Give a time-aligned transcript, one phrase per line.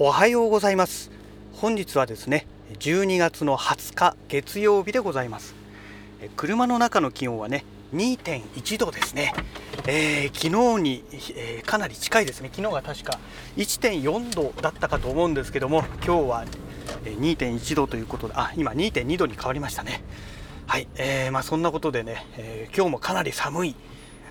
[0.00, 1.10] おはようございます。
[1.54, 2.46] 本日はですね
[2.78, 5.56] 12月の20日月曜日でございます。
[6.36, 9.34] 車の中の気温はね2.1度ですね、
[9.88, 12.50] えー、昨日に、えー、かなり近いですね。
[12.54, 13.18] 昨日が確か
[13.56, 16.44] 1.4度だったかと思うんですけども今日は
[17.02, 20.04] 2.1度ということであ今2.2度に変わりましたね。
[20.68, 23.74] はい、えー、まあ、そんなことでね、え今日もかなり寒い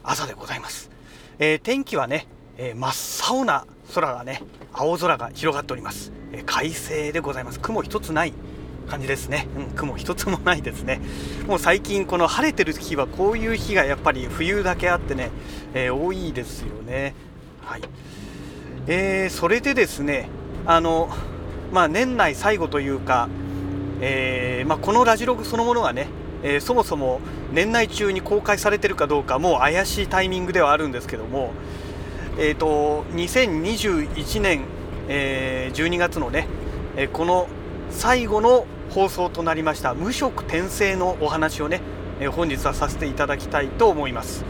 [0.02, 0.92] 朝でございます、
[1.40, 2.26] え天気はね、
[2.58, 4.42] え真っ青な空がね
[4.74, 7.60] 青空が広がっております、え快晴でございます。
[7.60, 8.34] 雲一つない
[8.88, 11.02] 感じですね、うん、雲一つもないですね。
[11.46, 15.30] もう最近この晴れてる日はこういう日がやっぱり冬だけあってね、
[15.74, 17.14] えー、多いですよね。
[17.62, 17.82] はい。
[18.88, 20.30] えー、それでですね
[20.66, 21.10] あの
[21.74, 23.28] まあ年内最後というか、
[24.00, 26.08] えー、まあ、このラジログそのものがね
[26.44, 27.20] えー、そもそも
[27.52, 31.52] 年内中に公開されてるかどうかもう怪しいタイミングではあるんですけども、
[32.40, 34.62] えーと、2021年、
[35.08, 36.48] えー、12月のね、
[36.96, 37.48] えー、この
[37.90, 41.82] 最後の放送となりました無色転生のお話をね、
[42.20, 44.46] えー、本日はさせていただきたいと思います、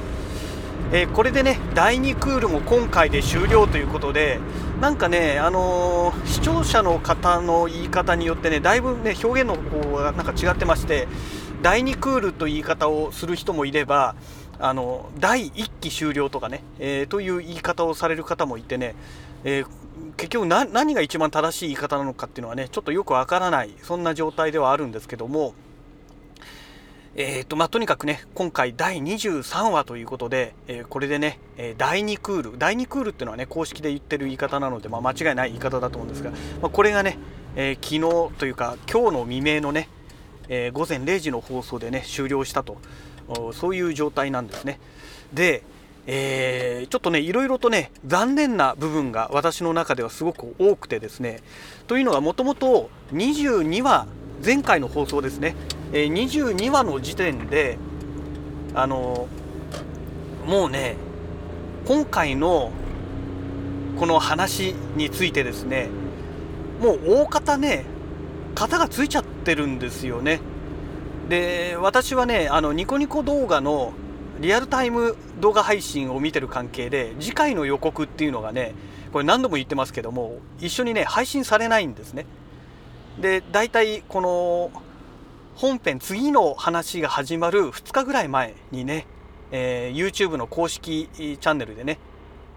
[0.92, 4.42] えー、これでね第2クールも今回で終了ということで
[4.82, 11.08] なんかね、あのー、視聴者の方の言い方によってねだいぶね表現の方がなんか違ってまして
[11.62, 14.16] 第2クールという言い方をする人もいれば
[14.60, 18.96] あの第1期終了とかね、えー、という言い方をされる方もいてね、
[19.44, 19.68] えー、
[20.16, 25.54] 結局何が一番正しい言い方なのかっていうのはねちょっとよくわからないそんな状態ではあるんですけども、
[27.16, 37.20] えーとまあ、とにかくね今回第23話ということで、えー、これでね、え第2クール第2クールっていうのはね公式で言ってる言い方なので、まあ、間違いない言い方だと思うんですが、まあ、これがね、
[37.56, 38.00] え昨日
[38.40, 39.90] というか今日の未明のね、
[40.50, 42.78] え午前0時の放送でね終了したと。
[43.53, 44.80] そういう状態なんですね。
[45.33, 45.64] で、
[46.06, 51.42] えー、ちょっとねいろいろとね残念な部分が私の中ではすごく多くてですね。
[51.88, 54.08] というのがもともと22話
[54.43, 55.55] 前回の放送ですね、
[55.92, 57.77] えー、22話の時点で
[58.73, 59.27] あの
[60.45, 60.95] もうね
[61.86, 62.71] 今回の
[63.98, 65.89] この話についてですね
[66.82, 67.86] もう大方ね
[68.55, 70.39] 型がついちゃってるんですよね。
[71.30, 73.93] で私はねあのニコニコ動画の
[74.39, 78.73] リアルタイム動画配信を見てる関係で次回の予告っていうのがね
[79.11, 82.26] これ何度も言ってますけども一緒にね配信されないんですね。
[83.20, 84.71] で大体この
[85.55, 89.08] 本編次の話が始まる2日ぐらい前にね、
[89.52, 91.98] えー、YouTube の公式チャンネルでね、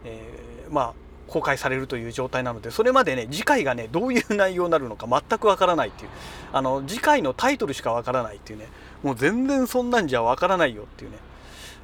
[0.05, 0.95] えー、まあ
[1.31, 6.11] 公開されるという状態なのでそれまでね次回がねどういう内容になるのか全くわからないっていう
[6.53, 8.69] あの次回のタイトルしかわからないっていうね
[9.03, 11.19] もう全然そんなんじゃわからないよっていうね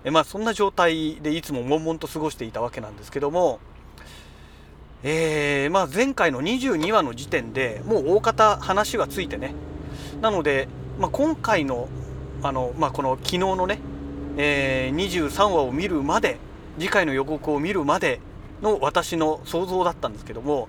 [0.04, 3.60] えまあそんな状態でいつも悶々と過ごしていたわけなんですけども
[5.02, 9.54] えー、まあ前回の22話の時点でもう大方話はついてね
[10.20, 10.68] なので、
[10.98, 11.88] まあ、今回の
[12.42, 13.78] あの、まあ、この昨日のね、
[14.36, 16.38] えー、23話を見るまで
[16.78, 18.20] 次回の予告を見るまで
[18.62, 20.68] の私の想像だったんですけども、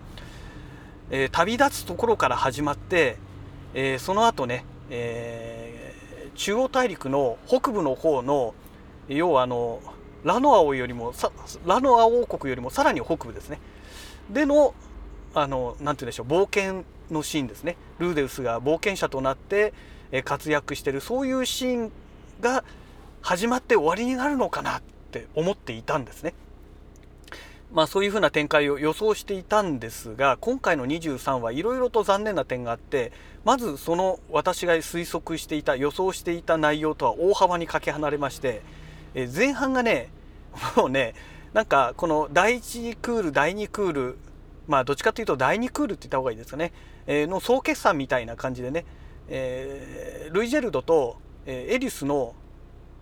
[1.09, 3.18] えー、旅立つところから始まって、
[3.74, 8.53] えー、その後ね、えー、中央大陸の北部の方の
[9.08, 9.81] 要はあの
[10.24, 11.14] ラノア王よりも
[11.66, 13.59] ラノア王国よりもさらに北部ですね
[14.30, 14.74] での
[15.34, 19.74] あのなて言うんでしょう冒険のシーンですねルーデウスが冒険者となって
[20.24, 21.92] 活躍してるそういうシーン
[22.42, 22.64] が
[23.22, 24.81] 始まって終わりになるのかなっ
[25.12, 26.34] て思っていたんですね。
[27.72, 33.11] まあ、そういうふうな展開を予想していたんですが今回の23はいろいろと残念な点があって
[33.44, 38.61] まずその私が推測していた予想していた内容とは大幅にかけ離れまして、
[39.13, 40.09] え前半がね
[40.75, 41.13] もうね
[41.53, 44.17] なんかこの第1クール第2クール
[44.67, 46.73] まあどっちかというと第2クールって言った方がいいですかね、
[47.06, 48.85] えー、の総決算みたいな感じでね、
[49.29, 52.33] えー、ルイ・ジェルドと、えエリスの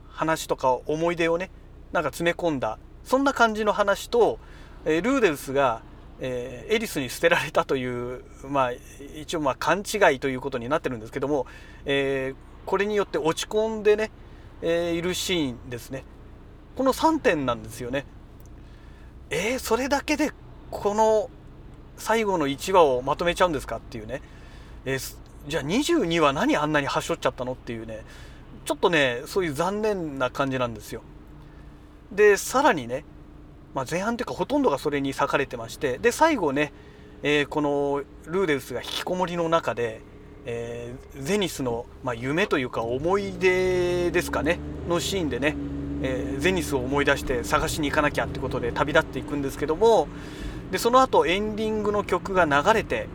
[0.09, 1.49] 話とか思い出をね
[1.91, 4.39] なんか詰め込んだそんな感じの話と
[4.85, 5.81] えルーデウスが、
[6.19, 8.71] えエリスに捨てられたという、まあ、
[9.19, 11.47] 一応まあ勘違いということになってるんですけども、
[11.85, 12.35] え
[12.65, 14.11] これによって落ち込んでね、
[14.61, 16.03] えいるシーンですね
[16.75, 18.05] この3点なんですよね。
[19.29, 20.31] えー、それだけで
[20.69, 21.29] この
[21.97, 24.21] 最後の1話をまとめちゃうんですかっていうね、
[24.85, 25.15] えー、
[25.47, 28.03] じゃあ22話何あんなにはしょっちゃったのっていうね
[28.65, 31.01] ちょっとねそういう残念な感じなんですよ。
[32.11, 33.05] でさらにね
[33.75, 36.71] まあ、前半というかほとんどがそれに割かれてましてで最後ね、
[37.23, 40.01] えー、このルーデウスが引きこもりの中で、
[40.45, 45.57] えー、ゼニスの、まあ、夢というか思い出ですかねのシーンでね、
[46.01, 50.07] えー、ゼニスを思い出して探しに行かなきゃってことで旅立っていくんですけども
[50.71, 53.09] でその後エンディングの曲が流れて、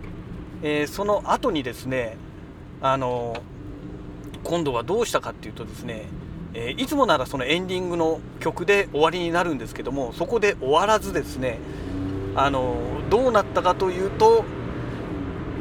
[0.62, 2.19] えー、その後にですね
[2.82, 3.34] あの
[4.44, 6.06] 今度はどうしたかっていうとですね、
[6.55, 11.58] えー、いつもならそのエンディングの曲で終わりになるんですけどもそこで終わらずですね
[12.35, 12.76] あの
[13.08, 14.44] どうなったかというと、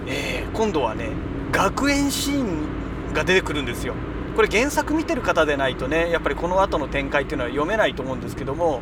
[0.08, 1.10] えー、今度はね
[1.52, 3.96] 学園シーンが出てくるんですよ。
[4.36, 8.82] これ原作見てる方でないとねやっぱりこの後の展開っていうのは読めないと思うんですけども、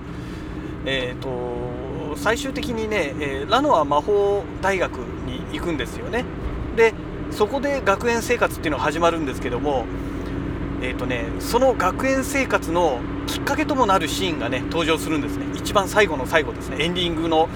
[0.86, 6.25] えーと、最終的にね、えー、ラノア魔法大学に行くんですよね。
[6.75, 6.94] で
[7.31, 9.86] そこで学園生活っていうのが始まるんですけども、
[10.81, 15.45] えーとね、その学園生活のきっかけともなるシーンがね登場するんですね。
[15.56, 16.77] 一番最後の最後ですね。
[16.79, 17.50] エンディングの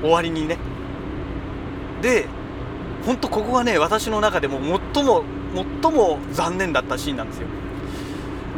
[0.00, 0.58] 終わりにね。
[2.02, 2.26] で
[3.04, 4.58] 本当ここがね私の中でも
[4.94, 5.24] 最も
[5.82, 7.48] 最も残念だったシーンなんですよ。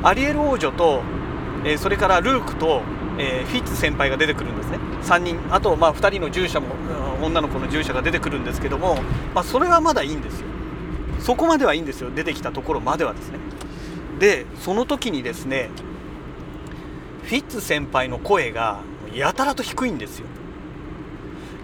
[0.03, 1.03] アリエル王女と、
[1.64, 2.82] えー、それからルークと、
[3.19, 4.79] えー、フィッツ先輩が出てくるんですね。
[5.03, 5.38] 3人。
[5.50, 6.67] あとまあ2人の従者も
[7.23, 8.99] 女の子の従者が出てくるんですけども、
[9.35, 10.47] まあ、それはまだいいんですよ。
[11.21, 12.11] そこまではいいんですよ。
[12.14, 13.38] 出てきたところまではですね。
[14.19, 15.70] でその時にですね
[17.25, 18.81] フィッツ先輩の声が
[19.15, 20.26] やたらと低いんですよ。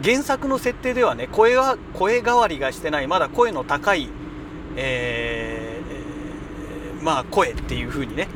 [0.02, 4.08] 原作の設定ではね声は声変わりがしてないまだ声の高い、
[4.76, 8.28] えー、まあ声っていう風にね、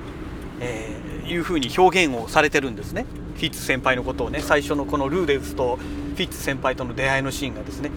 [0.61, 3.05] えー、いう風に表現をされてるんですね。
[3.35, 7.91] フィッツ先輩のことをね最初のこのルーデウスとフィッツ先輩との出会いのシーンがですね。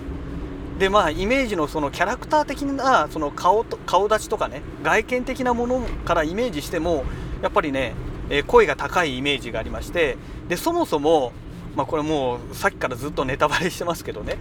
[0.82, 7.04] でまあイメージのそのキャラクター的なその顔と顔立ちとかね外見的なものからイメージしても
[7.44, 7.94] やっぱりね
[8.32, 10.18] え声が高いイメージがありまして
[10.50, 11.34] でそもそも
[11.76, 14.38] まあ、これもうさっきからずっとネタバレしてますけどね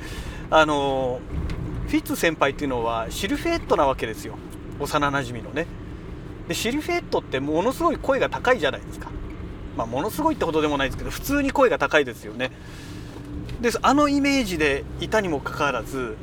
[0.51, 1.21] あの
[1.87, 4.37] フィッツ先輩っていうのはシルフェットなわけですよ。
[4.81, 5.67] 幼なじみのね。
[6.49, 9.11] でシルフェットってものすごい声が高いじゃないですか。
[9.77, 12.51] まあ、ものすごいってほどでもないですけど普通に声が高いですよね。
[13.61, 16.17] であのイメージでいたにもかかわらず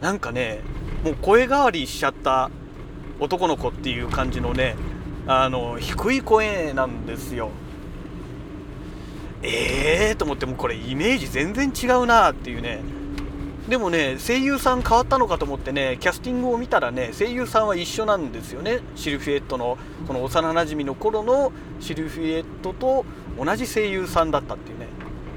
[0.00, 0.60] なんかね
[1.02, 2.50] もう声変わりしちゃった
[3.20, 4.76] 男の子っていう感じのね
[5.26, 7.50] あの低い声なんですよ。
[9.42, 12.80] ええー、と思ってもこれイメージ全然違うなっていうね。
[13.68, 18.80] でもね声優さん変わったのかと思ってねキャスティングを見たらね声優さんは一緒なんですよね。
[18.94, 23.06] シルフィエットのこの幼なじみの頃のシルフィエットと
[23.42, 24.86] 同じ声優さんだったっていうね。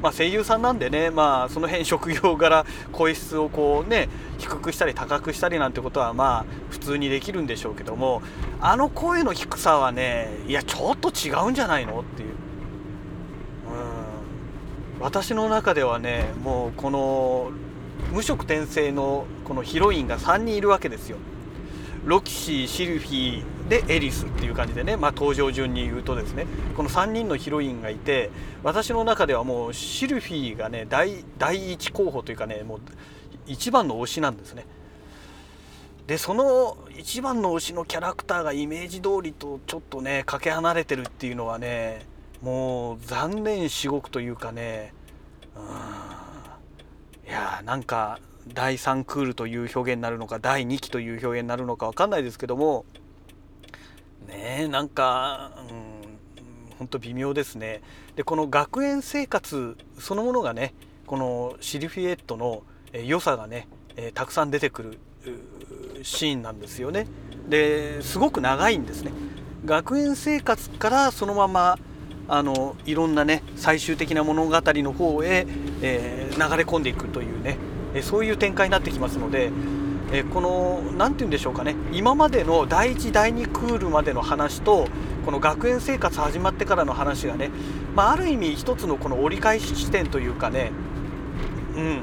[0.01, 8.21] まあ、声優さんなんでね、まあ、その辺職業柄声質をこうね低くしたり高くしたりなんてことはまあ普通にできるんでしょうけども
[8.61, 12.01] あの声の低さはねいやちょっと違うんじゃないの？
[12.01, 12.29] っていう。
[14.99, 17.51] 私の中ではねもうこの
[18.11, 21.17] 無色転生のこのヒロインが3人いるわけですよ。
[22.07, 28.29] ロキシーシルフィーでエリスっていう感じでね、まあ、登場順に言うとですねこの3人のヒロインがいて
[28.63, 32.79] 私の中ではもうシルフィーがね第第一候補というかねもう
[33.45, 34.65] 一番の推しなんですね。
[36.07, 42.05] でその一番の推しのキャラクターがイメージ通りとちょっとねかけ離れてるっていうのはね
[42.41, 44.93] もう残念至極というかね
[45.57, 47.29] うん。
[47.29, 48.19] いやーなんか
[48.53, 52.85] 第3クールという表現になるのか第2期という表現になるのか分かんないですけども
[54.27, 57.81] ねえなんか、うん、本当微妙ですね。
[58.15, 60.73] でこの学園生活そのものがね
[61.05, 62.63] このシルフィエットの
[62.93, 64.97] 良さがね、えたくさん出てくる
[66.03, 67.07] シーンなんですよね。
[67.47, 69.11] ですごく長いんですね。
[69.65, 71.79] 学園生活からそのまま
[72.27, 75.45] あのいろんなね最終的な物語の方へ、
[75.81, 77.57] えー、流れ込んでいくというね、
[77.97, 79.51] えそういう展開になってきますので、
[80.11, 84.87] えこの何て言うんでしょうかね今までの第1第2クールまでの話と
[85.25, 87.49] この学園生活始まってからの話がね、
[87.93, 90.71] まあ、ある意味一つのこの折り返し地点というかね
[91.75, 92.01] うん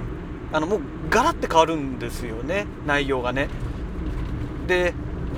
[0.52, 3.48] あのもうガラッて変わるんですよね内容がね。
[4.66, 4.94] で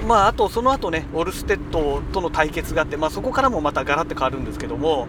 [0.06, 5.08] まあ、あとその後ねオルステッドとの対決があって、まあ、そこからもまたガラッと変わるんですけども、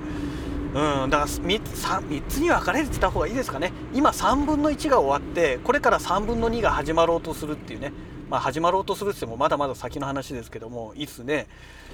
[0.78, 3.72] うん、だから 3, 3, つに分かれてた方がいいですかね。
[3.96, 7.92] 今3分の1が終わってこれから3分の2が始まろうとするっていうね、
[8.30, 11.48] まあ、始まろうとするって言ってもまだまだ先の話ですけどもいつね、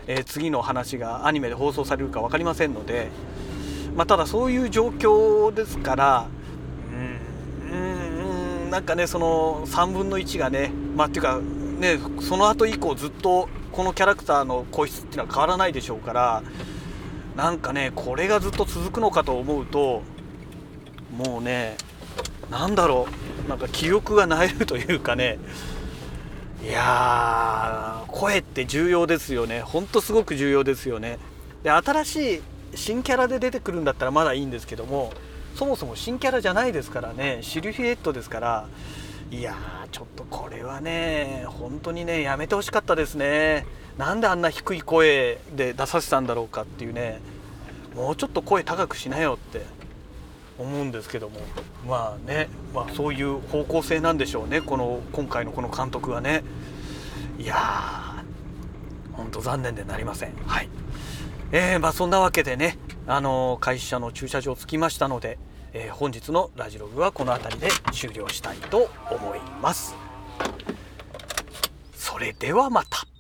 [0.08, 3.08] えー、次の話がアニメで放送されるか分かりませんので、
[3.96, 6.28] まあ、ただそういう状況ですから
[7.72, 16.44] うんなんかねその3分の1がねまあっていうかね、その後以降ずっとこのキャラクターの個室っていうのは変わらないでしょうから
[17.36, 20.02] なんかねこれがずっと続くのかと思うと
[21.16, 21.78] もうね
[22.50, 23.08] 何だろ
[23.46, 25.40] うなんか記憶がなえるというかね
[26.64, 29.60] いやー声って重要ですよね。
[29.62, 31.20] ほんとすごく重要ですよね。
[31.62, 32.42] で新しい
[32.76, 35.12] 新キャラで出てくるんだったらまだいいんですけども
[35.56, 38.68] そもそも新キャラじゃないですからねシルヒエットですから
[39.30, 43.66] いやーちょっとこれはね本当にねやめてほしかったですね。
[43.98, 47.20] なんであんな低い声で出させたんだろうかっていうね
[47.96, 49.66] もうちょっと声高くしなよって
[50.58, 51.40] 思うんですけども。
[51.88, 56.44] まあね、まあ、そういう方向性なんでしょうねこの今回のこの監督はね。
[57.40, 58.24] いやー
[59.14, 60.36] 本当残念でなりません。
[60.46, 60.70] はい。
[61.52, 65.38] えー、まあそんなわけでねあの会社の駐車場着きましたので、
[65.74, 69.96] えー、本日のラジログはこの辺りで終了したいと思います。
[71.96, 73.13] それではまた。